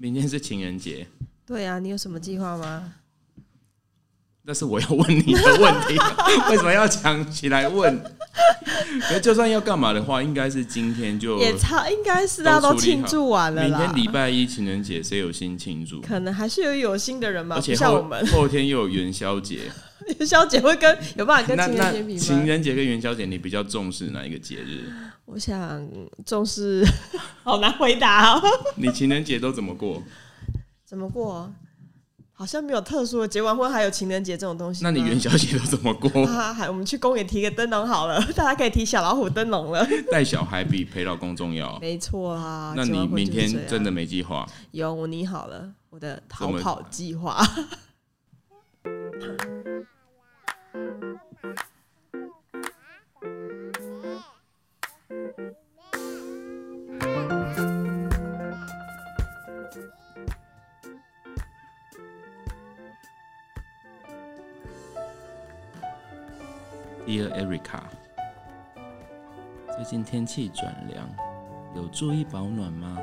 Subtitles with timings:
[0.00, 1.06] 明天是情人节，
[1.44, 2.92] 对啊，你有什么计划吗？
[4.42, 5.98] 那是我要问你的问题，
[6.48, 8.00] 为什么要抢起来问？
[9.08, 13.62] 可就算要干嘛的话，应该是今天就也差应该是大家都庆祝完了。
[13.64, 16.00] 明天礼拜一情人节，谁有心庆祝？
[16.00, 19.62] 可能还是有有心的人吧，而且像我们后天又有元宵节，
[20.18, 22.46] 元宵节会跟有办法跟情人节比吗情？
[22.46, 24.90] 人节跟元宵节，你比较重视哪一个节日？
[25.30, 25.86] 我想
[26.24, 26.82] 重视，
[27.44, 28.42] 好难回答哦。
[28.76, 30.02] 你情人节都怎么过？
[30.86, 31.52] 怎么过？
[32.32, 34.82] 好像没有特殊的，结完婚还有情人节这种东西。
[34.84, 36.08] 那你元宵节都怎么过？
[36.24, 39.86] 啊，还我们去公园提个灯笼好了， 大家可以提小老虎灯笼了。
[40.10, 41.78] 带小孩比陪老公重要。
[41.80, 44.48] 没错啊，那你明天真的没计划？
[44.70, 47.44] 有我拟好了我的逃跑计划。
[67.08, 67.80] Dear Erica，
[69.74, 71.08] 最近天气转凉，
[71.74, 72.98] 有注意保暖吗？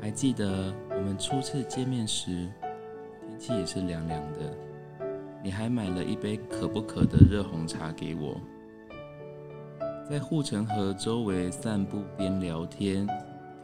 [0.00, 2.48] 还记得我们初次见面时，
[3.28, 4.40] 天气也是凉凉的，
[5.44, 8.36] 你还买了一杯可不可的热红茶给我，
[10.10, 13.06] 在护城河周围散步边聊天，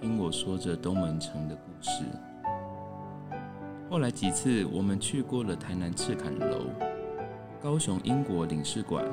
[0.01, 2.05] 听我说着东门城的故事。
[3.91, 6.67] 后来几次，我们去过了台南赤坎楼。
[7.61, 9.05] 高雄英国领事馆、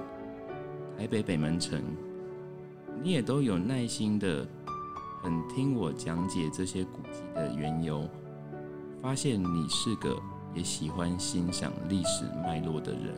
[0.95, 1.81] 台北北门城，
[3.01, 4.47] 你也都有耐心的
[5.23, 8.07] 很听我讲解这些古迹的缘由，
[9.01, 10.15] 发现你是个
[10.53, 13.15] 也喜欢欣赏历史脉络的人。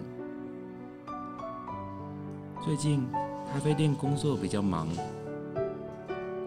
[2.64, 3.06] 最近
[3.52, 4.88] 咖啡店工作比较忙，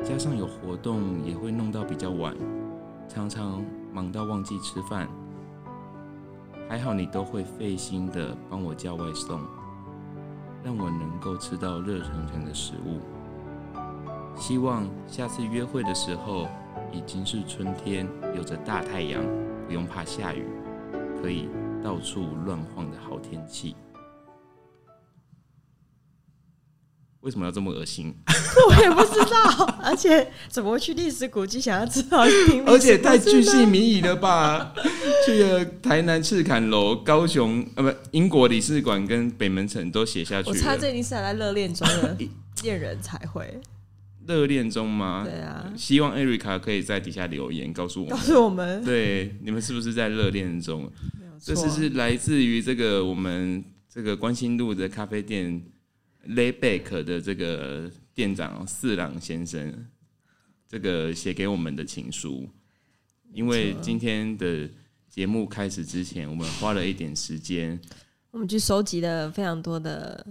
[0.03, 2.35] 加上有活动也会弄到比较晚，
[3.11, 5.07] 常常忙到忘记吃饭。
[6.71, 9.41] 还好你都会费心的帮我叫外送，
[10.63, 13.01] 让我能够吃到热腾腾的食物。
[14.37, 16.47] 希望下次约会的时候
[16.93, 18.07] 已经是春天，
[18.37, 19.21] 有着大太阳，
[19.67, 20.47] 不用怕下雨，
[21.21, 21.49] 可以
[21.83, 23.75] 到处乱晃的好天气。
[27.21, 28.15] 为什么要这么恶心？
[28.69, 32.25] 我也不知道，而且怎么会去历史古迹想要知道？
[32.67, 34.73] 而且太巨细靡遗了吧？
[35.27, 40.91] 去了台南赤坎楼、高雄呃不英国领事馆跟北门城都写下去我猜这了。
[40.91, 42.17] 一定是还在热恋中的
[42.63, 43.61] 恋人才会。
[44.27, 45.23] 热恋中吗？
[45.29, 50.91] 对啊，希望艾瑞卡可以在底下留言告诉我告，诉我们，对你们是不是在热恋中？
[51.43, 55.61] 这错次是来自于这个我们这个关心路的咖啡店
[56.29, 59.87] Layback 的这个店长四郎先生，
[60.69, 62.49] 这个写给我们的情书。
[63.33, 64.69] 因为今天的
[65.09, 67.81] 节目开始之前，我们花了一点时间，
[68.33, 70.27] 我们去收集了非常多的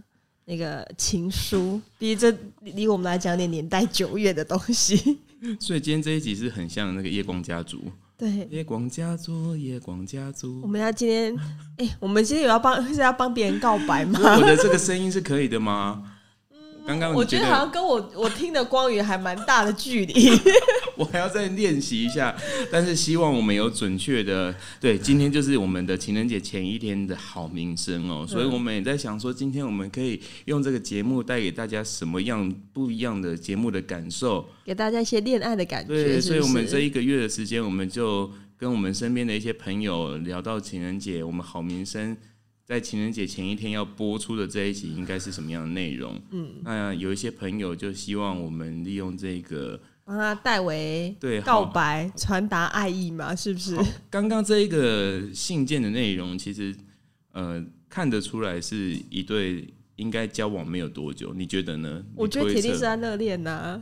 [0.45, 5.19] 那个情书，毕竟这离我们来讲有点年代久远的东西。
[5.59, 7.91] 所以今天这一集是很像那个夜光家族。
[8.19, 10.67] 对，夜光家族，夜光家族我。
[10.67, 11.33] 们要今天，
[11.77, 14.19] 哎、我们今天有要帮是要帮别人告白吗？
[14.35, 16.03] 我的这个声音是可以的吗？
[16.85, 20.29] 刚刚我觉得得好像跟我我听的光宇还蛮大的距离。
[20.97, 22.35] 我还要再练习一下，
[22.71, 24.97] 但是希望我们有准确的对。
[24.97, 34.45] 今天就是我们的情人节前一天的好名声哦，所以我们也在想说，今天我们可以用这个节目带给大家什么样不一样的节目的感受。
[34.65, 36.19] 给大家一些恋爱的感觉。
[36.19, 42.17] 所以我们这一个月的时间，我们就跟我们身边的一些朋友聊到情人节，我们好名声。
[42.69, 46.21] 在情人节前一天要播出的这一集应该是什么样的内容？
[46.29, 53.75] 嗯，那有一些朋友就希望我们利用这个帮他代为对告白、传达爱意嘛，是不是？
[54.11, 56.75] 刚刚这一个信件的内容，其实
[57.31, 62.05] 呃看得出来是一对应该交往没有多久，你觉得呢？
[62.15, 63.81] 我觉得铁定是在热恋呐，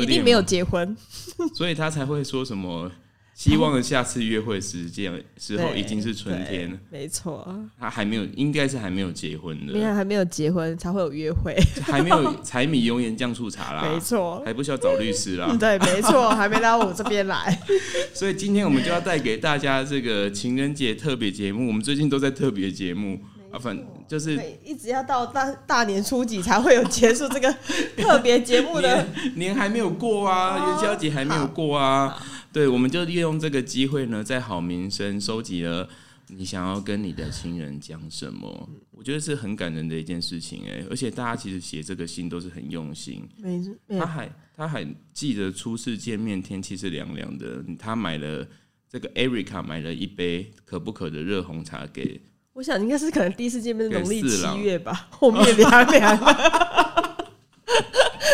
[0.00, 0.96] 一定没有，结婚。
[1.54, 2.90] 所以他才会说什么
[3.34, 7.44] 希望下次约会时间时候已经是春天对，没错，
[7.78, 11.52] 他还没有，应该是还没有结婚因为的，还没有结婚才会有约会，
[11.82, 14.40] 还没有 柴米油盐酱醋茶啦没，错。
[14.46, 15.54] 还不需要找律师啦。
[15.58, 17.60] 对，没错，还没到我这边来。
[18.14, 21.66] 所以今天我们就要带给大家这个情人节特别节目。
[21.66, 23.20] 我们最近都在特别节目
[23.50, 23.76] 啊，反
[24.06, 27.52] 就是，一直要到大大年初几才会有结束这个
[27.96, 28.88] 特别节目的。
[28.88, 32.16] 年年还没有过啊，哦元宵节还没有过啊。
[32.54, 35.88] 对，我们就利用这个机会呢，在好民生收集了
[36.28, 38.70] 你想要跟你的亲人讲什么？
[38.92, 43.28] 我觉得是很感人的一件事情哎，而且大家其实写这个信都是很用心。
[43.38, 48.46] 没错，他还他还记得初次见面天气是凉凉的，他买了
[48.88, 52.20] 这个 Erica 买了一杯可不可的热红茶给。
[52.52, 56.16] 我想应该是可能第一次见面是农历七月吧，后面凉凉。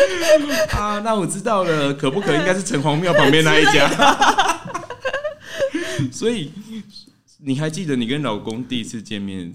[0.77, 3.89] 啊，那我知道了，可不可应该是城隍庙旁边那一家。
[6.11, 6.51] 所以
[7.39, 9.53] 你还记得你跟老公第一次见面？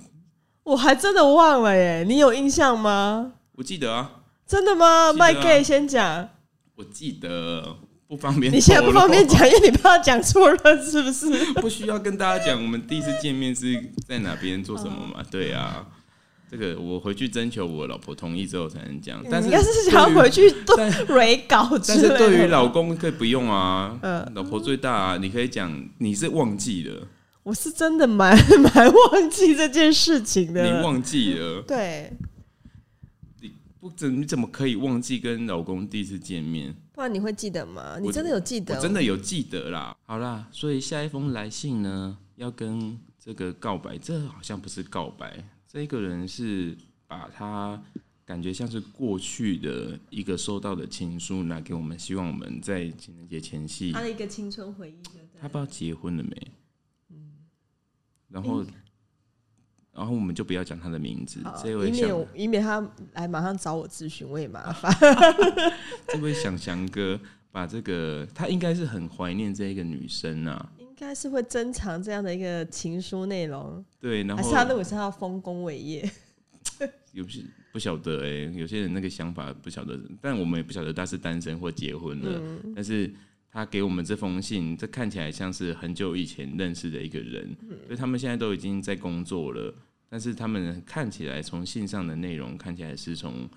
[0.65, 3.33] 我还真的忘了耶，你有印象吗？
[3.57, 4.11] 我记得啊，
[4.47, 5.13] 真的吗？
[5.13, 6.29] 麦 gay 先讲。
[6.77, 7.77] 我记得。
[8.09, 11.27] 不方便，你现在不方便讲，因为你怕讲错了，是不是？
[11.55, 15.25] 不需要跟大家讲，我们第一次见面是在哪边做什么嘛？
[15.29, 15.85] 对啊，
[16.51, 19.23] 这个我回去征求我老婆同意之后才能讲。
[19.31, 23.99] 但是应该是想要回去对蕊稿，但是对于老公可以不用啊。
[24.03, 27.09] 嗯，老婆最大，啊，你可以讲你是忘记了。
[27.43, 30.65] 我是真的蛮 蛮忘记这件事情的。
[30.65, 31.63] 你忘记了？
[31.63, 32.13] 对。
[33.41, 36.75] 你不怎你怎么可以忘记跟老公第一次见面？
[36.93, 37.99] 不然你会记得吗？
[38.01, 38.75] 你真的有记得？
[38.75, 39.97] 我真的有记得啦。
[40.07, 45.45] 好啦，所以下一封来信呢，要跟这个告白，这好像不是告白，
[45.77, 46.75] 这个人是
[47.07, 47.79] 把他
[48.25, 55.03] 感觉像是过去的一个收到的情书拿给我们，希望我们在情人节前夕，他的一个青春回忆。
[55.39, 56.53] 他不知道结婚了没？
[57.11, 57.31] 嗯，
[58.31, 58.65] 然后。
[59.93, 64.91] 然后我们就不要讲他的名字，这位以免以免他来马上找我咨询，我也麻烦。
[66.09, 67.21] 这位想翔哥
[67.51, 73.85] 把这个，他应该是很怀念这一个女生啊，应该是会珍藏这样的一个情书内容。
[74.01, 76.11] 对，然后还是他认为是他丰功伟业？
[77.13, 82.41] 有些不晓得哎，有些人那个想法不晓得，但我们也不晓得他是单身或结婚了。
[82.75, 83.11] 但是
[83.51, 87.57] 他给我们这封信，这看起来像是很久以前认识的一个人，
[87.87, 89.75] 所以他们现在都已经在工作了。
[90.09, 93.49] 但是他们看起来，从信上的内容看起来是从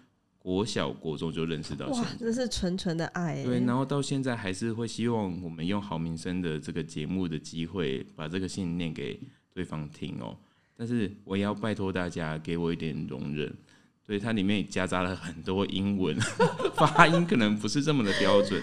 [0.49, 3.43] 国小、国中就认识到现在，这是纯纯的爱。
[3.43, 9.21] 对，然后到现在还是会希望我们用好名声的这个节目的机会，把这个信念给
[9.53, 10.35] 对方听哦。
[10.75, 13.55] 但是我也要拜托大家给我一点容忍，
[14.03, 16.19] 所以它里面夹杂了很多英文，
[16.75, 18.59] 发音可能不是这么的标准。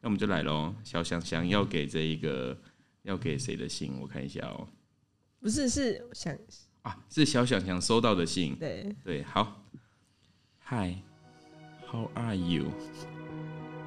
[0.00, 2.56] 那我们就来喽，小想想要给这一个
[3.02, 3.92] 要给谁的信？
[4.00, 4.68] 我看一下哦，
[5.40, 6.32] 不是是想
[6.82, 6.96] 啊。
[7.10, 8.54] 是小小强收到的信。
[8.54, 9.64] 对对，好。
[11.90, 12.66] How are you？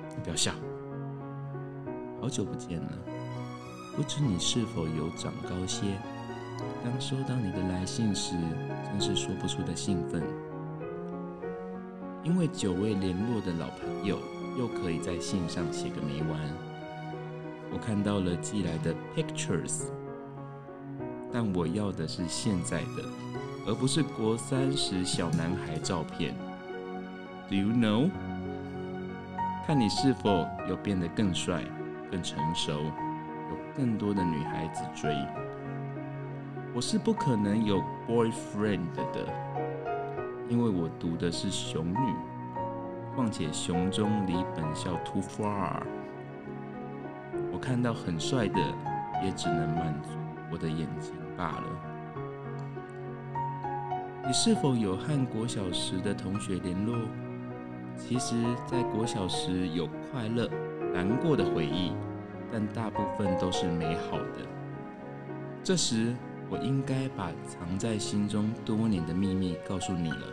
[0.10, 0.54] 你不要笑。
[2.20, 2.92] 好久不见了，
[3.96, 6.00] 不知你是否有长高些？
[6.84, 8.34] 当收到你的来信时，
[8.84, 10.24] 真是说不出的兴奋。
[12.24, 14.18] 因为久未联络的老朋友，
[14.58, 16.40] 又可以在信上写个没完。
[17.72, 19.84] 我看到了寄来的 pictures。
[21.32, 23.04] 但我要的是现在的，
[23.68, 26.36] 而不是国三时小男孩照片。
[27.52, 28.10] Do you know？
[29.68, 31.62] 看你是否有变得更帅、
[32.10, 35.14] 更成熟，有更多的女孩子追。
[36.74, 39.28] 我是不可能有 boyfriend 的，
[40.48, 42.16] 因为我读的是雄女，
[43.16, 45.84] 况且雄中离本校 too far。
[47.52, 48.62] 我看到很帅的，
[49.26, 50.12] 也只能满足
[50.50, 51.14] 我的眼睛。
[51.36, 51.64] 罢了。
[54.26, 56.96] 你是否有和国小时的同学联络？
[57.96, 58.36] 其实，
[58.66, 60.50] 在国小时有快乐、
[60.94, 61.94] 难过的回忆，
[62.52, 64.48] 但大部分都是美好的。
[65.64, 66.14] 这时，
[66.50, 70.28] 我应该把藏在心中多年的秘密告诉你了。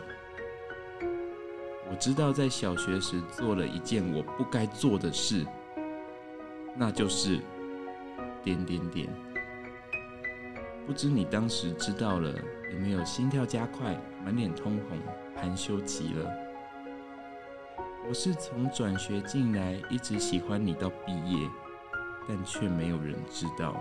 [1.89, 5.45] 我知道，在小学时做了一件我不该做的事，
[6.75, 7.39] 那就是
[8.43, 9.07] 点点点。
[10.85, 12.33] 不知你当时知道了
[12.73, 14.97] 有没有心跳加快、满脸通红、
[15.35, 16.48] 含羞极了？
[18.09, 21.47] 我是从转学进来，一直喜欢你到毕业，
[22.27, 23.79] 但却没有人知道，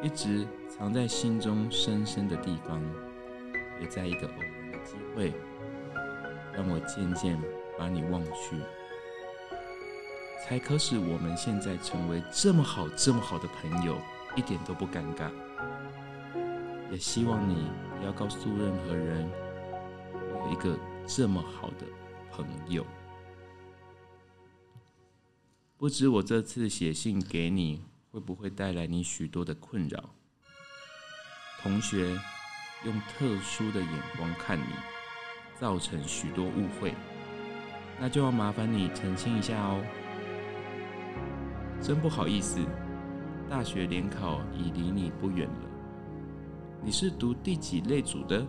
[0.00, 2.80] 一直藏在心中深深的地方，
[3.80, 5.34] 也在一个偶然的机会，
[6.54, 7.36] 让我渐渐
[7.76, 8.56] 把你忘去，
[10.46, 13.96] 才可使我们现在成为这么好、这么好的朋友，
[14.36, 15.28] 一点都不尴尬。
[16.92, 19.28] 也希望你不要告诉任何人，
[20.44, 21.86] 有一个这么好的
[22.30, 22.86] 朋友。
[25.80, 30.10] 不知我这次写信给你，会不会带来你许多的困扰？
[31.62, 32.20] 同学
[32.84, 34.74] 用特殊的眼光看你，
[35.58, 36.92] 造成许多误会，
[37.98, 39.82] 那就要麻烦你澄清一下哦。
[41.80, 42.58] 真不好意思，
[43.48, 45.70] 大学联考已离你不远了。
[46.84, 48.46] 你是读第几类组的？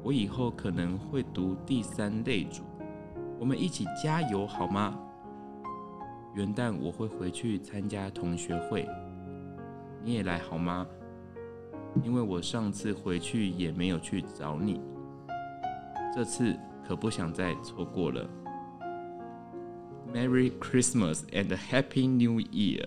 [0.00, 2.62] 我以后可能会读第三类组，
[3.36, 4.96] 我们一起加油好吗？
[6.36, 8.86] 元旦我会回去参加同学会，
[10.04, 10.86] 你也来好吗？
[12.04, 14.78] 因为我上次回去也没有去找你，
[16.14, 16.54] 这次
[16.86, 18.28] 可不想再错过了。
[20.12, 22.84] Merry Christmas and Happy New Year！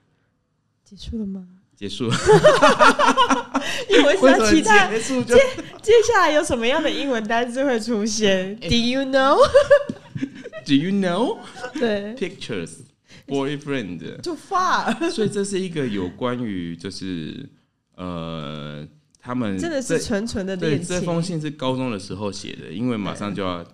[0.84, 1.46] 结束了吗？
[1.74, 2.14] 结束了。
[3.88, 5.34] 因为我一直在期待接
[5.80, 8.54] 接下来有什么样的英文单词会出现。
[8.60, 9.38] Do you know？
[10.70, 11.38] Do you know
[11.74, 12.70] 对 pictures
[13.26, 17.48] boyfriend？，too far，所以这是一个有关于就是
[17.96, 18.86] 呃
[19.18, 21.00] 他们真的是这纯纯的对恋情。
[21.00, 23.66] 这封信是高中的时候写的，因为马上就要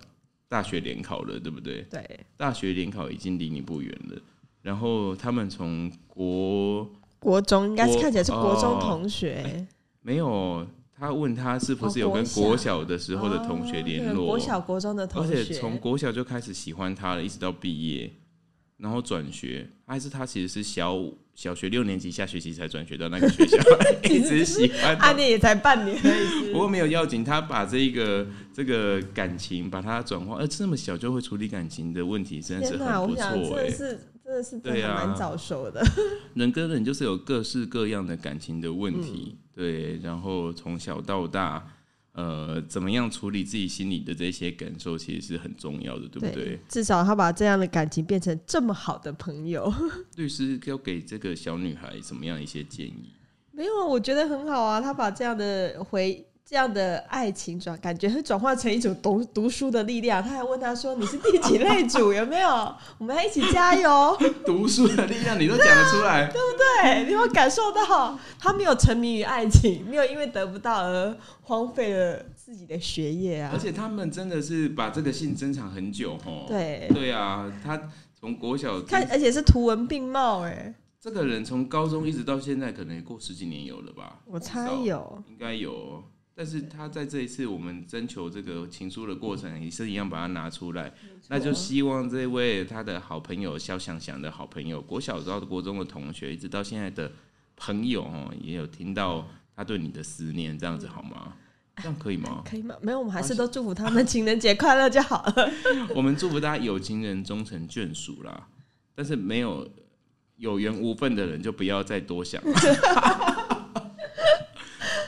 [0.49, 1.83] 大学联考了，对不对？
[1.83, 4.19] 对，大学联考已经离你不远了，
[4.63, 6.89] 然后他们从国
[7.19, 9.67] 国中应该是看起来是国中哦同学，
[10.01, 10.65] 没有，
[10.99, 18.11] 他问他是不是哦有跟国小的时候的同学联络，哦国小、国中的同学而，且从国小就开始喜欢他了，一直到毕业，
[18.77, 23.57] 然后转学，还是他其实是小五小学六年级下学期才转学到那个学校，
[24.09, 25.15] 一直喜欢他暗。
[25.15, 26.51] 恋也才半年而已。
[26.51, 33.69] 不过没有要紧，他把这一个这个感情把它转化，而这么小就会处理感情的问题，真的是，很不错哎、
[34.27, 35.81] 真的是真对啊的蛮早熟的。
[36.35, 41.65] 人跟人就是有各式各样的感情的问题，嗯对，然后从小到大，
[42.11, 46.59] 呃，怎么样处理自己心里的这些感受，其实是很重要的，对不对？
[46.67, 49.73] 至少他把这样的感情变成这么好的朋友，
[50.17, 53.13] 律师要给这个小女孩什么样一些建议？
[53.53, 54.81] 没有，我觉得很好啊。
[54.81, 60.23] 他把这样的回这样的爱情转，感觉会转化成一种读读书的力量。
[60.23, 62.13] 他还问他说：“你是第几类组？
[62.13, 62.49] 有没有？
[62.97, 64.17] 我们要一起加油。
[64.47, 73.59] ”读书的力量你都讲得出来， 对，你有没有感受到他没有沉迷于爱情，没有因为得不到而荒废了自己的学业啊而？
[73.59, 76.45] 且他们真的是把这个信珍藏很久哦。
[76.47, 77.77] 对，对啊，他
[78.17, 84.21] 从国小看，而且是图文并茂，哎，这个人从高中一直到现在，可能也过十几年有了吧？
[84.25, 85.21] 我猜有。
[85.27, 86.01] 应该有，
[86.39, 90.93] 但是他在这一次我们征求这个情书的过程，也是一样把它拿出来，
[91.29, 97.11] 那就希望这位他的好朋友肖想想的好朋友，国小到国中的同学，一直到现在的
[97.55, 101.33] 朋友哦，也有听到他对你的思念，这样子好吗？
[101.77, 102.41] 这样可以吗？
[102.45, 102.75] 可以吗？
[102.83, 105.51] 没有，我们还是都祝福他们情人节快乐就好了。
[105.95, 108.47] 我们祝福大家有情人终成眷属啦，
[108.93, 109.67] 但是没有
[110.35, 112.53] 有缘无分的人就不要再多想了，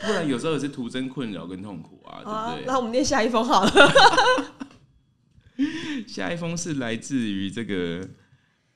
[0.09, 2.65] 不然有时候也是徒增困扰跟痛苦啊，啊对不，对？
[2.67, 3.71] 那我们念下一封好了。
[6.07, 8.07] 下一封是来自于这个，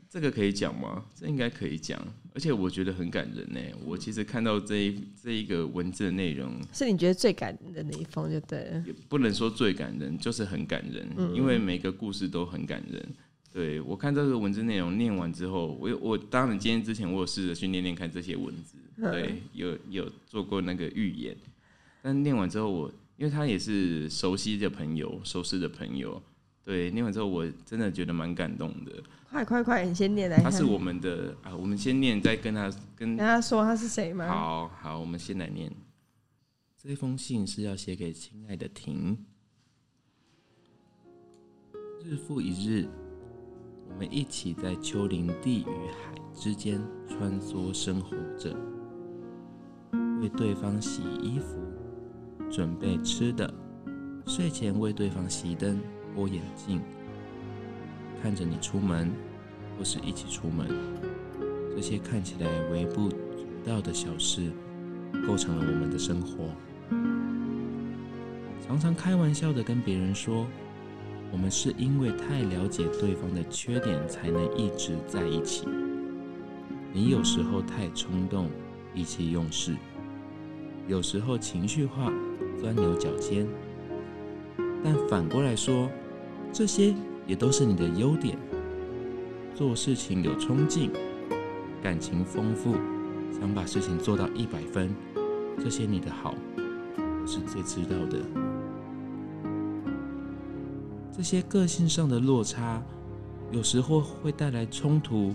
[0.09, 1.05] 这个可以讲吗？
[1.15, 1.99] 这应该可以讲，
[2.33, 3.59] 而且我觉得很感人呢。
[3.85, 8.83] 我其实看到这一这一个文字的内容，是你觉得最感人的那一封就对了。
[8.85, 13.15] 也不能说最感人，就是很感人，因为每个故事都很感人。
[13.53, 21.35] 对我看这个文字内容念完之后，我有我当然今天之前我有试着去念念看这些文字，对，有有做过那个预演，
[22.01, 26.21] 但念完之后我，因为他也是熟悉的朋友，熟识的朋友，
[26.63, 29.03] 对，念完之后我真的觉得蛮感动的。
[29.29, 30.37] 快快快，你先念来。
[30.43, 34.27] 他是我们的啊，我们先念，再跟他跟跟他说他是谁吗？
[34.27, 35.71] 好好，我们先来念。
[36.77, 39.17] 这封信是要写给亲爱的婷。
[42.03, 42.87] 日复一日，
[43.89, 48.53] 我们一起在丘陵地与海之间穿梭生活着，
[50.23, 51.59] 为对方洗衣服，
[52.49, 53.53] 准备吃的，
[54.25, 55.81] 睡前为对方熄灯、
[56.15, 56.79] 拨眼镜，
[58.21, 59.11] 看着你出门，
[59.77, 60.65] 或是一起出门。
[61.75, 63.17] 这些看起来微不足
[63.65, 64.49] 道的小事，
[65.27, 66.45] 构成了我们的生活。
[68.65, 70.47] 常常开玩笑的跟别人说，
[71.33, 75.67] 我们是因为太了解对方的缺点，才能一直在一起。
[76.93, 78.49] 你有时候太冲动，
[78.95, 79.73] 意气用事；
[80.87, 82.11] 有时候情绪化，
[82.59, 83.47] 钻牛角尖。
[84.83, 85.89] 但反过来说，
[86.51, 86.93] 这些
[87.25, 88.37] 也都是你的优点。
[89.55, 90.91] 做事情有冲劲，
[91.81, 92.75] 感情丰富，
[93.31, 94.93] 想把事情做到一百分，
[95.57, 98.19] 这些你的好，我是最知道的。
[101.15, 102.81] 这些个性上的落差，
[103.51, 105.33] 有时候会带来冲突，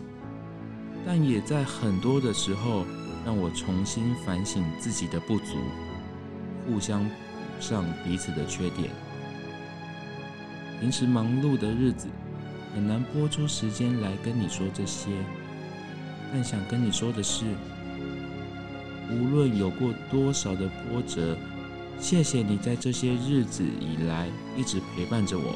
[1.07, 2.85] 但也在很多的时候
[3.29, 5.59] 让我重新反省自己的不足，
[6.67, 7.11] 互相补
[7.61, 8.89] 上彼此的缺点。
[10.81, 12.09] 平时忙碌的日子，
[12.75, 15.11] 很难拨出时间来跟你说这些，
[16.33, 17.45] 但想跟你说的是，
[19.11, 21.37] 无论有过多少的波折，
[22.01, 25.55] 谢谢你在这些日子以来一直陪伴着我。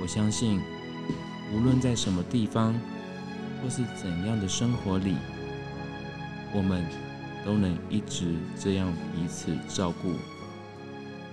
[0.00, 0.58] 我相信，
[1.52, 2.74] 无论在什么地方，
[3.62, 5.16] 或是怎样的生活里，
[6.54, 6.84] 我们
[7.44, 10.14] 都能一直这样彼此照顾，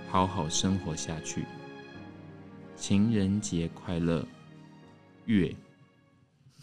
[0.08, 1.44] 好好生活下去。
[2.76, 4.24] 情人节快乐，
[5.26, 5.54] 月。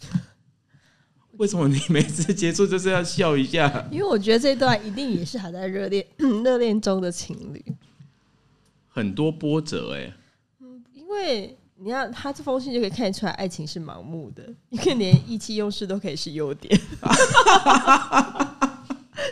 [1.36, 3.86] 为什么你每次结束就是要笑一下？
[3.90, 6.06] 因为我觉得这段一定也是还在热恋
[6.42, 7.62] 热恋中的情侣，
[8.88, 10.10] 很多波折哎、
[10.94, 16.80] 因为你看他这封信就可以看得出来，爱情是盲目的，因为连意气用事都可以是优点，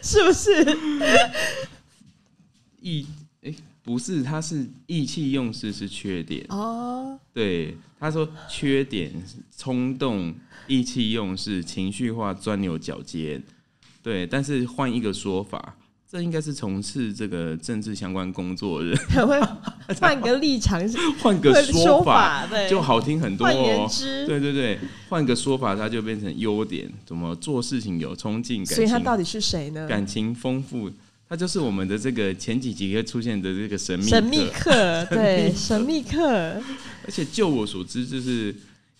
[0.04, 0.50] 是不是？
[2.80, 3.06] 意
[3.42, 6.44] 哎、不是，他是意气用事是缺点。
[6.50, 9.10] 哦，对，他说缺点
[9.56, 10.34] 冲动、
[10.66, 13.42] 意气用事、情绪化、钻牛角尖。
[14.02, 15.74] 对，但是换一个说法，
[16.14, 18.86] 这应该是从事这个政治相关工作的。
[18.86, 19.36] 人，还会
[19.98, 20.80] 换个立场，
[21.18, 23.88] 换个说法法，对，就好听很多换言哦。
[23.90, 24.78] 之，对对对，
[25.08, 29.88] 换个说法，它就变成优点，怎么做事情有冲劲，感情所以他到底是谁呢？
[29.88, 30.88] 感情丰富，
[31.28, 34.70] 他就是我们的这个前几集会出现的这个神秘神秘客
[35.10, 38.54] 客，对，神秘客，而且就我所知，就是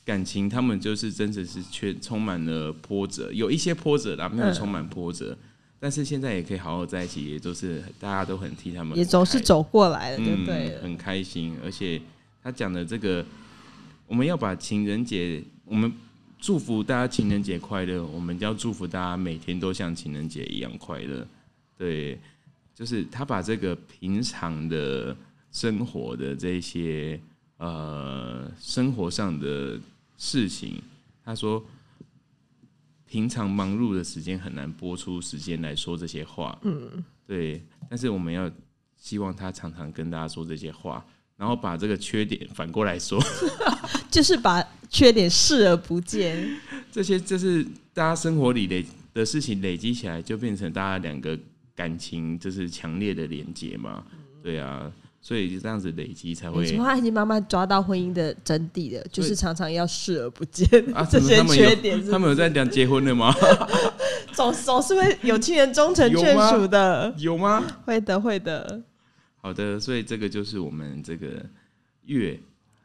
[0.05, 4.53] 感情他们就是真的是却充满了波折，有一些波折啦，没有嗯。
[4.53, 5.39] 充满波折。
[5.85, 10.81] 但是现在也可以好好在一起，也都是大家都很替他们也总是走过来了，对不对了。
[10.81, 11.55] 很开心。
[11.63, 12.01] 而且
[12.43, 13.23] 他讲的这个，
[14.07, 15.93] 我们要把情人节，我们
[16.41, 21.27] 祝福大家情人节快乐，我们要祝福大家每天都像情人节一样快乐。
[21.77, 22.19] 对，
[22.75, 25.15] 就是他把这个平常的
[25.53, 27.21] 生活的这些
[27.59, 29.79] 呃生活上的
[30.17, 30.83] 事情，
[31.23, 31.63] 他说。
[33.15, 37.65] 平常忙碌的时间很难播出时间来说这些话，嗯，对。
[37.89, 38.51] 但是我们要
[38.97, 41.07] 希望他常常跟大家说这些话，
[41.37, 43.23] 然后把这个缺点反过来说，
[44.11, 46.45] 就是把缺点视而不见。
[46.91, 51.39] 这些就是大家生活里累的事情累积起来，就变成大家两个
[51.73, 54.05] 感情就是强烈的连接嘛，
[54.43, 54.93] 对啊，
[55.27, 56.67] 所以就这样子累积才会已
[57.01, 63.35] 经慢慢抓到婚姻的真谛了，就是常常要视而不见啊，这些缺点是不是他们有在讲结婚了吗？
[64.35, 67.65] 总总是会有情人终成眷属的，有吗？
[67.87, 68.83] 会的会的。
[69.41, 71.27] 好的，所以这个就是我们这个
[72.05, 72.39] 月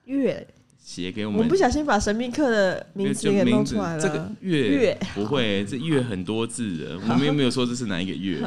[0.06, 0.48] 月，
[0.82, 4.02] 写给我们我们不小心把神秘客的名字给弄出来了。
[4.02, 8.42] 这个月月不会，这月很多字的，我们又没有说这是哪一个月。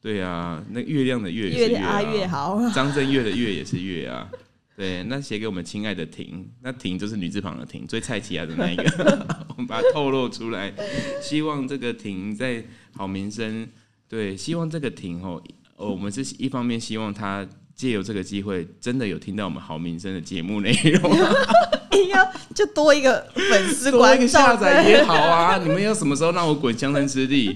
[0.00, 4.26] 好对啊，那月亮的月也月是月好， 张震岳的月也是月啊。
[4.74, 10.72] 对，那写给我们亲爱的婷，那婷就是女字旁的婷，最菜奇亚的那一个， 我们把它透露出来。
[11.20, 12.64] 希望这个婷在
[12.96, 13.68] 好名声，
[14.08, 15.42] 对，希望这个婷哦，
[15.76, 21.12] 哦，我们是一方面希望她借由这个机会，真的有听到我们好名声的节目内容，
[21.92, 25.58] 硬要就多一个粉丝多一个观众下载也好啊！
[25.58, 27.52] 你们要什么时候让我滚江山之地？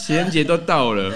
[0.00, 1.12] 情人节都到了，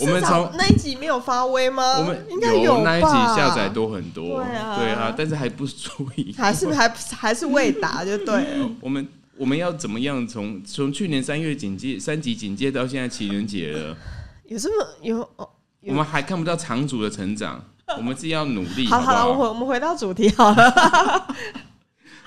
[0.00, 1.98] 我们从那一集没有发威吗？
[1.98, 4.44] 我们应该有那一集下载多很多，
[4.78, 6.34] 对啊但是还不足以。
[6.36, 8.70] 还是还还是未达就对了。
[8.80, 13.96] 我们我们要怎么样从从去年三月警戒三级警戒到现在情人节了，
[14.46, 15.48] 有这么有哦？
[15.80, 17.64] 有我们还看不到长足的成长，
[17.96, 19.28] 我们自己要努力，好好了？
[19.28, 21.34] 我回我们回到主题好了。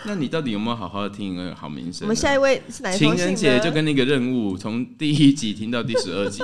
[0.04, 2.06] 那你到底有没有好好的听那个好名声呢？
[2.06, 3.14] 我们下一位是哪一情？
[3.14, 6.42] 人节就跟那个任务，从第一集听到第十二集，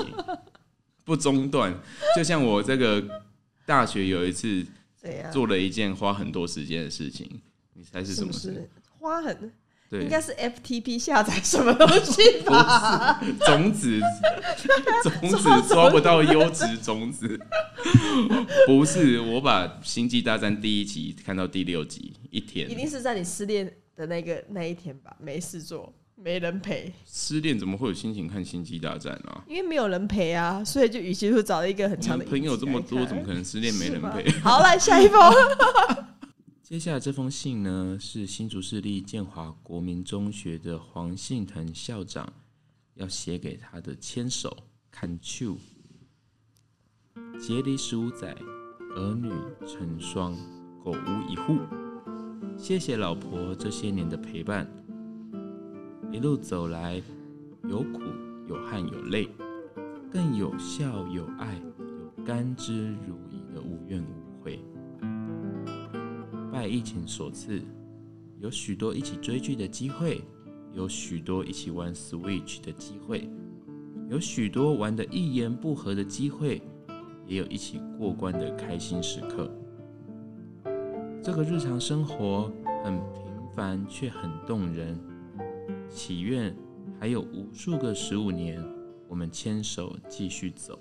[1.07, 1.73] 不中断。
[2.15, 3.03] 就像我这个
[3.65, 4.63] 大学有一次？
[5.31, 7.39] 做了一件花很多时间的事情，
[7.73, 8.69] 你猜是什么事？
[8.99, 9.53] 花很
[9.89, 13.21] 对，应该是 FTP 下载什么东西吧？
[13.45, 14.01] 种子，
[15.01, 17.39] 种子抓不到优质种子，
[18.65, 25.15] 不是我把《星际大战》第一集看到第六集，一天一定是在你失恋的那个那一天吧？
[25.21, 25.93] 没事做，
[26.27, 29.45] 没人陪，失恋怎么会有心情看《星际大战》啊？
[29.47, 34.29] 因为没有人陪啊，所以就与其说找了一个很我长的朋友这么多，怎么可能失恋没人陪？
[34.41, 35.17] 好，来下一封。
[36.61, 42.27] 接下来这封信呢，是新竹市立建华国民中学的黄信腾校长
[42.95, 44.57] 要写给他的牵手
[44.91, 45.55] 看秋。
[47.39, 48.35] 结离十五载，
[48.97, 49.31] 儿女
[49.65, 50.35] 成双，
[50.83, 51.57] 狗无一户。
[52.57, 54.69] 谢谢老婆这些年的陪伴，
[56.09, 57.01] 一路走来，
[57.63, 58.01] 有苦
[58.47, 59.27] 有汗有泪，
[60.09, 64.59] 更有笑有爱，有甘之如饴的无怨无悔。
[66.51, 67.61] 拜疫情所赐，
[68.39, 70.23] 有许多一起追剧的机会，
[70.73, 73.29] 有许多一起玩 Switch 的机会，
[74.09, 76.61] 有许多玩的一言不合的机会，
[77.27, 79.51] 也有一起过关的开心时刻。
[81.21, 82.49] 这个日常生活
[82.83, 84.97] 很平凡，却很动人。
[85.89, 86.55] 祈愿
[86.99, 88.63] 还有无数个十五年，
[89.07, 90.79] 我们牵手继续走。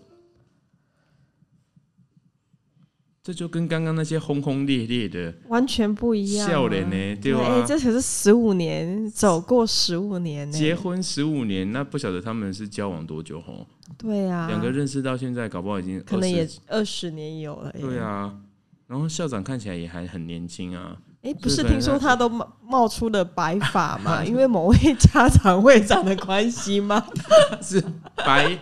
[3.22, 6.50] 这就跟刚刚那些轰轰烈烈的完全不一样、啊。
[6.50, 10.56] 笑脸呢，对吧、哎这可是十五年，走过十五年呢。
[10.56, 13.66] 结婚十五年，那不晓得他们是交往多久吼？
[13.98, 17.72] 对啊，两个认识到现在，搞不好已经可能也二十年有了。
[17.72, 18.38] 对，啊。
[18.86, 24.22] 然后校长看起来也还很年轻啊，哎，不是听说他都冒冒出了白发 嘛？
[24.24, 27.04] 因为某位家长会长的关系吗？
[27.60, 27.82] 是
[28.14, 28.56] 白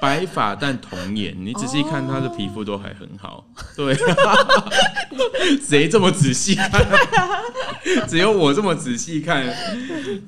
[0.00, 3.44] 白发但童颜，你仔细看他的皮肤都还很好。
[3.74, 4.34] 对、啊，
[5.60, 6.70] 谁这么仔细看？
[8.06, 9.44] 只有我这么仔细看，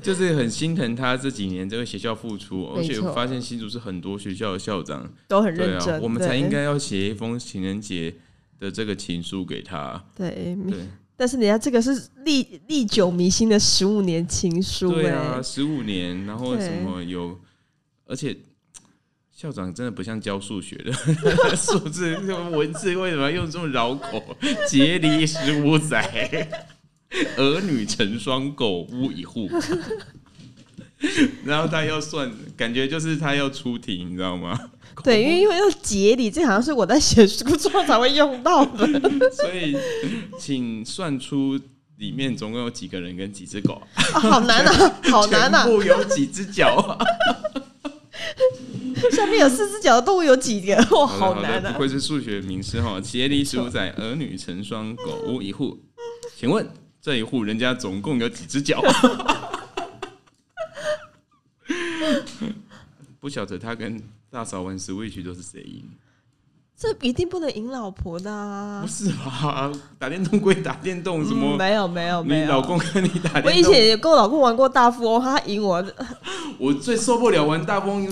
[0.03, 8.13] 就是很心疼他这几年这个学校付出，而且我发现新竹是很多学校的校长，都很认真，，我们才应该要写一封情人节
[8.59, 10.03] 的这个情书给他。
[10.17, 10.57] 对。
[10.69, 10.79] 对
[11.17, 17.39] 但是人家这个是历历久弥新的十五年情书，哎、对啊，十五年，然后什么有，
[18.07, 18.37] 而且
[19.31, 20.93] 校长真的不像教数学的
[21.57, 22.17] 数字
[22.53, 24.37] 文字，为什么要用这么绕口？
[24.69, 26.49] 结离十五载，
[27.37, 29.51] 儿女成双，狗屋一户。
[31.45, 34.59] 然后他要算，感觉就是他要出题，你知道吗？
[35.03, 38.87] 对，因为因为要节理，这好像是我在写书中 才会用到的。
[39.33, 39.77] 所以
[40.39, 41.59] 请算出
[41.99, 46.99] 里面总共有几个人跟几只狗，啊好难啊，好难啊有几只脚。
[49.11, 50.77] 下面有四只脚的动物有几个？
[50.97, 51.73] 哇，好的难啊！
[51.73, 55.77] 不愧是数学名师哈，节离十五载，儿女成双，狗屋一户。
[56.37, 56.65] 请问
[57.01, 58.81] 这一户人家总共有几只脚？
[63.19, 64.01] 不晓得他跟
[64.33, 65.85] 大嫂玩 Switch 都是谁赢？
[66.75, 68.89] 这一定不能赢老婆的啊不！
[68.89, 69.71] 是吧？
[69.99, 71.59] 打电动归打电动，什么嗯、？
[71.59, 73.45] 没有没有没有，你老公跟你打电动？
[73.45, 75.85] 我以前也跟我老公玩过大富翁，他赢我
[76.59, 78.11] 我最受不了玩大风赢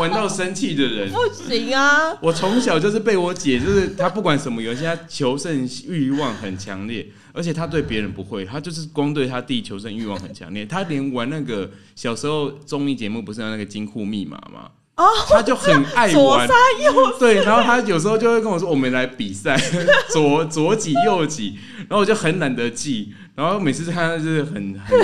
[0.00, 1.12] 玩到生气的人。
[1.12, 2.16] 不行啊！
[2.22, 10.64] 我从小就是被我姐，就是她不管什么游戏，她求胜欲望很强烈，而且她对别人不会，她就是光对她弟求胜欲望很强烈。
[10.64, 14.70] 她连玩那个小时候综艺节目不是有那个金库密码吗？
[14.98, 19.56] 哦，他就很爱左玩杀，右对，然后他有时候就会跟我说：“我们来比赛，
[20.12, 21.56] 左左挤右挤。”
[21.88, 24.98] 然后我就很懒得记，然后每次看他就是很很，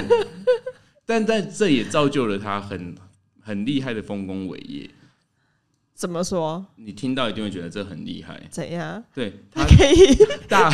[1.07, 2.95] 但但这也造就了他很
[3.41, 4.91] 很厉害的丰功伟业。
[5.95, 6.67] 怎么说？
[6.75, 8.43] 你听到一定会觉得这很厉害。
[8.51, 9.03] 怎样？
[9.15, 10.69] 对他可以大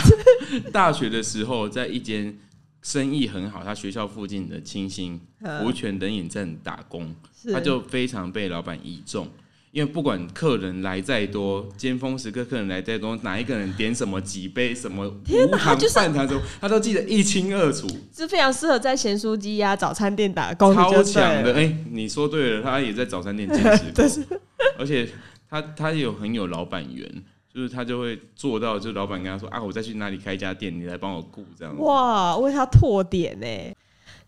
[0.72, 2.38] 大学的时候，在一间
[2.82, 5.62] 生意很好，他学校附近的清新嗯。
[5.62, 7.14] 福泉冷饮站打工，
[7.52, 9.28] 他就非常被老板倚重。
[9.72, 21.52] 因为不管客人来再多，尖峰时刻客人来再多，哪一个人点什么几杯什么天无糖半糖什么，他都记得一清二楚，是非常适合在咸酥鸡呀、早餐店打工，超强的。
[21.52, 23.84] 了哎、你说对了，他也在早餐店兼职
[24.26, 24.40] 过，
[24.76, 25.08] 而且
[25.48, 27.08] 他他有很有老板缘，
[27.52, 31.82] 就是他就会做到，就老板跟他说啊，我再去哪里开一家店，你来帮我顾这样子。
[31.82, 33.46] 哇，为他拓点呢。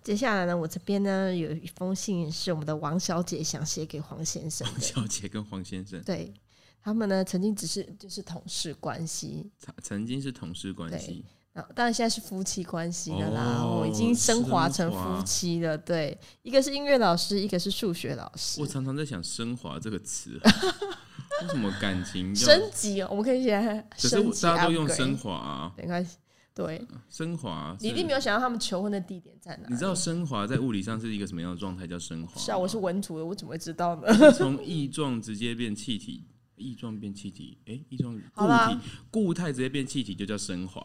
[0.03, 4.81] 接下来呢，我这边呢有一封信是我们的王小姐想写给黄先生王。
[4.81, 6.35] 小姐跟黄先生对
[6.83, 11.25] 他们呢，曾经只是就是同事关系，曾曾经是同事关系，
[11.77, 15.79] 当然现在是夫妻关系的啦，哦我已经升华成夫妻了。
[15.79, 20.41] 对，一个是音乐老师，一个是数学老师我，常常在想“升华”这个词，
[21.43, 22.35] 为什么感情？
[22.37, 26.19] 升级哦，我们可以现在可是升级大家都用升华啊，没关系。
[26.55, 27.75] 对，升华。
[27.81, 29.69] 你一定没有想到他们求婚的地点在哪？
[29.71, 31.87] 你知道升华在物理上是一个什么样的状态？
[31.87, 32.39] 叫升华。
[32.39, 34.33] 是啊，我是文图的，我怎么会知道呢？
[34.33, 36.25] 从液状直接变气体，
[36.57, 38.79] 液状变气体，哎、液状固体
[39.11, 40.83] 固态直接变气体就叫升华。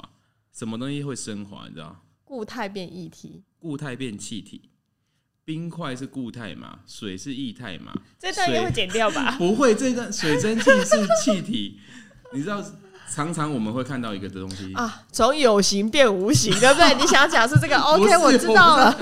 [0.53, 1.67] 什么东西会升华？
[1.67, 2.01] 你知道？
[2.23, 4.69] 固态变液体，固态变气体，
[5.47, 7.93] 冰块是固态嘛，水是液态嘛？
[8.19, 9.31] 这段应该会剪掉吧？
[9.39, 11.79] 不会，这段水蒸气是气体。
[12.35, 12.61] 你知道，
[13.09, 14.73] 常常我们会看到一个东西。
[14.73, 16.93] 啊，从有形变无形，对不对？
[16.99, 18.93] 你想讲是这个？OK，我知道了。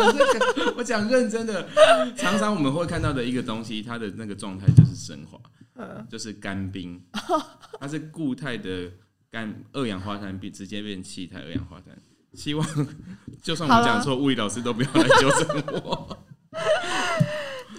[0.78, 1.68] 我讲认真的，
[2.16, 5.40] 常常我们会看到的一个东西，它的那个状态就是升华，
[5.78, 7.02] 嗯就是干冰，
[7.80, 8.92] 它是固态的
[9.32, 11.98] 干二氧化碳变直接变气态二氧化碳。
[12.36, 12.68] 希望
[13.42, 16.14] 就算我讲错，物理老师都不要来纠正我。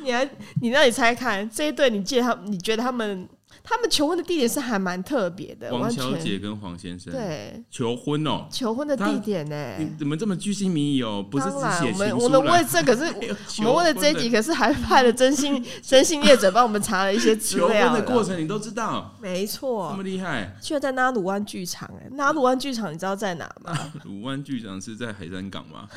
[0.07, 0.29] 你还，
[0.63, 3.29] 你让你猜看，这一对你记得他，你觉得他们
[3.65, 11.27] 他们求婚的地点是还蛮特别的，王小姐跟黄先生对求婚哦，求婚的地点呢、你怎么这么居心民意哦？
[11.29, 18.23] 不是只当然，写我们我们为这可是 我求们为了这一集，可是还派了真心真心业者帮我们查了一些资求婚的过。
[18.23, 20.55] 程你都知道，没这错么，厉害。
[20.63, 23.77] 居然在纳鲁湾剧场哎、纳鲁湾剧场你知道在哪吗？
[24.05, 25.89] 鲁湾剧场是在海山港吗？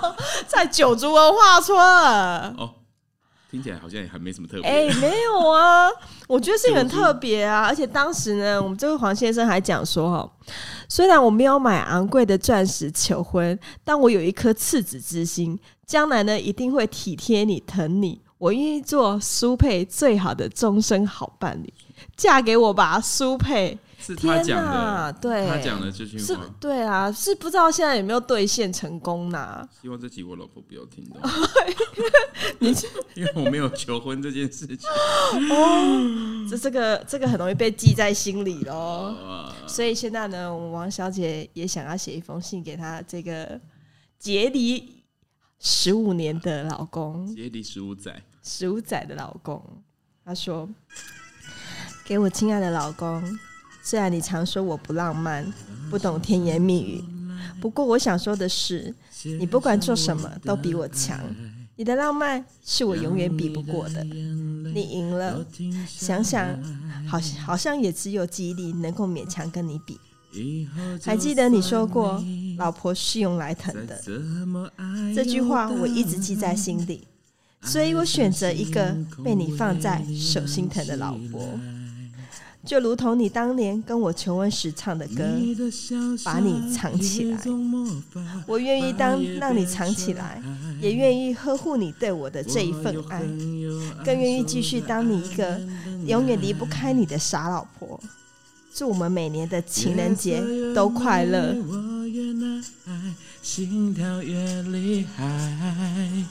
[0.48, 1.76] 在九族文化村。
[1.78, 2.74] 哦，
[3.50, 4.70] 听起来好像也还没什么特别。
[4.70, 5.88] 哎、 没有啊，
[6.26, 10.30] 我觉得是很特别啊，而且当时呢，我们这位黄先生还讲说，哈，
[10.88, 21.72] 虽然我没有买昂贵的钻石求婚，但我有一颗赤子之心，将来呢一定会体贴你、疼你，我愿意做苏佩最好的终身好伴侣，
[22.16, 23.78] 嫁给我吧，苏佩。
[24.08, 26.44] 是他天讲哪，的，对，他讲的这句是话。
[26.58, 31.20] 对啊，是不知道现在有没有兑现成功呢、希望这集我老婆不要听到，
[32.60, 32.70] 你
[33.14, 34.88] 因为我没有求婚这件事情。
[35.50, 39.14] 哦这这个这个很容易被记在心里喽。
[39.22, 43.60] 啊所以现在呢，我们王小姐也想要写一封信给她这个
[44.18, 45.02] 结离
[45.60, 49.62] 十五年的老公，结离十五载，十五载的老公。
[50.24, 50.68] 她说
[52.06, 53.22] ：“给我亲爱的老公，
[53.88, 55.50] 虽然你常说我不浪漫，
[55.88, 57.02] 不懂甜言蜜语，
[57.58, 58.94] 不过我想说的是，
[59.40, 61.18] 你不管做什么都比我强。
[61.74, 64.04] 你的浪漫是我永远比不过的。
[64.04, 65.42] 你赢了，
[65.88, 66.46] 想想，
[67.06, 69.98] 好像好像也只有记忆力能够勉强跟你比。
[71.02, 72.22] 还记得你说过，
[72.58, 73.98] 老婆是用来疼的，
[75.16, 77.08] 这句话我一直记在心里，
[77.62, 81.40] 所以我选择一个被你放在手心疼的老婆，
[82.66, 85.24] 就如同你当年跟我求婚时唱的歌，
[86.24, 87.38] 把你藏起来。
[88.46, 90.42] 我愿意当让你藏起来，
[90.80, 93.22] 也愿意呵护你对我的这一份爱，
[94.04, 95.58] 更愿意继续当你一个
[96.06, 97.98] 永远离不开你的傻老婆。
[98.74, 100.42] 祝我们每年的情人节
[100.74, 101.54] 都快乐。
[101.66, 106.26] 我越难爱，心跳越厉害。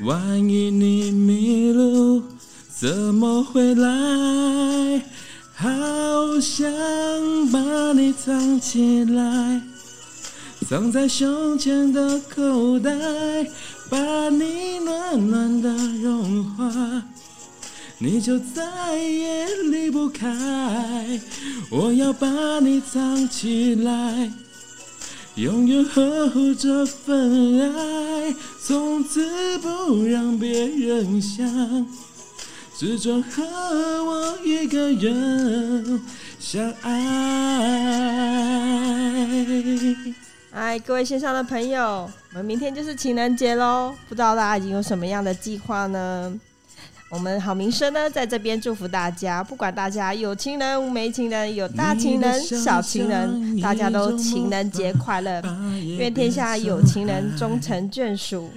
[0.00, 2.22] 万一你迷路，
[2.68, 5.02] 怎么回来？
[5.64, 6.70] 好想
[7.50, 7.58] 把
[7.94, 9.62] 你藏起来，
[10.68, 12.90] 藏在胸前的口袋，
[13.88, 15.70] 把你暖暖的
[16.02, 16.70] 融化。
[17.96, 20.28] 你就再也离不开。
[21.70, 24.30] 我要把你藏起来，
[25.36, 31.86] 永远呵护这份爱，从此不让别人想，
[32.84, 36.02] 只准和我一个人
[36.38, 36.92] 相爱。
[40.52, 46.38] 哎，各位线上的朋友，我们明天就是情人节喽，不知道大家已经有什么样的计划呢？
[47.08, 55.42] 我们好名声呢，在这边祝福大家，不管大家有情人没情人，有大情人小情人，大家都情人节快乐，
[55.96, 58.50] 愿天下有情人终成眷属。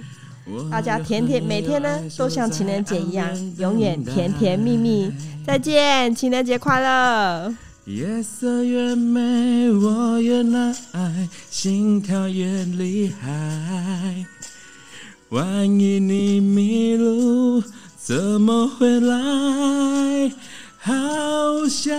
[0.70, 5.12] 大家甜甜每天呢，都像情人节一样，永远甜甜蜜蜜。
[5.46, 7.54] 再见，情人节快乐！
[7.86, 14.26] 夜色越美，我越难爱，心跳越厉害。
[15.30, 17.62] 万一你迷路，
[17.96, 20.32] 怎么回来？
[20.80, 21.94] 好想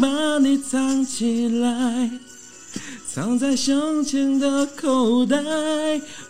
[0.00, 2.10] 把你藏起来，
[3.14, 5.36] 藏在胸前的口袋，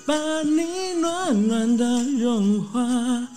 [0.04, 3.28] 把你暖暖的融化。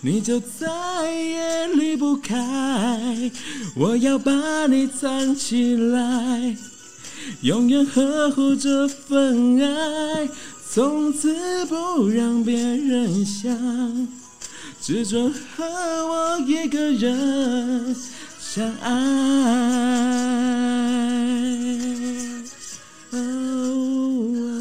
[0.00, 3.30] 你就再也离不开。
[3.76, 6.56] 我要把你藏起来，
[7.42, 10.28] 永远呵护这份爱，
[10.68, 14.08] 从此不让别人想，
[14.82, 17.94] 只准和我一个人
[18.40, 18.96] 相爱。
[23.68, 24.55] oh.